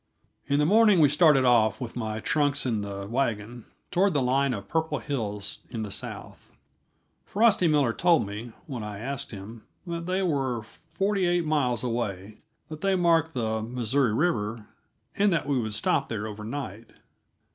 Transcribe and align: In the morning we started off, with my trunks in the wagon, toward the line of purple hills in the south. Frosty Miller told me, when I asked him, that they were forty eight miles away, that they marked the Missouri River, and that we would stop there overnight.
In 0.47 0.57
the 0.57 0.65
morning 0.65 0.99
we 0.99 1.09
started 1.09 1.45
off, 1.45 1.79
with 1.79 1.95
my 1.95 2.19
trunks 2.19 2.65
in 2.65 2.81
the 2.81 3.05
wagon, 3.05 3.65
toward 3.91 4.15
the 4.15 4.21
line 4.23 4.51
of 4.51 4.67
purple 4.67 4.97
hills 4.97 5.59
in 5.69 5.83
the 5.83 5.91
south. 5.91 6.57
Frosty 7.23 7.67
Miller 7.67 7.93
told 7.93 8.25
me, 8.25 8.51
when 8.65 8.81
I 8.81 8.97
asked 8.97 9.29
him, 9.29 9.63
that 9.85 10.07
they 10.07 10.23
were 10.23 10.63
forty 10.63 11.27
eight 11.27 11.45
miles 11.45 11.83
away, 11.83 12.39
that 12.67 12.81
they 12.81 12.95
marked 12.95 13.35
the 13.35 13.61
Missouri 13.61 14.11
River, 14.15 14.65
and 15.15 15.31
that 15.31 15.45
we 15.47 15.59
would 15.61 15.75
stop 15.75 16.09
there 16.09 16.25
overnight. 16.25 16.89